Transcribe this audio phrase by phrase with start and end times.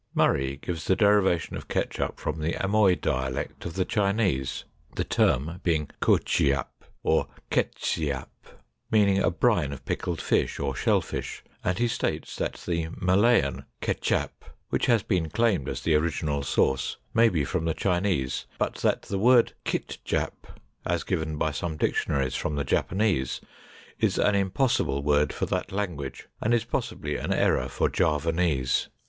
[0.15, 5.61] Murray gives the derivation of ketchup from the Amoy dialect of the Chinese, the term
[5.63, 6.65] being =koechiap=
[7.03, 8.29] or =ke tsiap=,
[8.89, 13.65] meaning a brine of pickled fish or shell fish; and he states that the Malayan
[13.79, 14.31] =kechap=,
[14.69, 19.03] which has been claimed as the original source, may be from the Chinese, but that
[19.03, 23.39] the word =kitjap=, as given by some dictionaries from the Japanese,
[23.99, 28.89] is an impossible word for that language, and is possibly an error for Javanese.